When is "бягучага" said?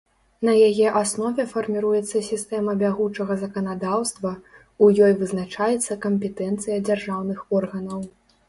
2.83-3.37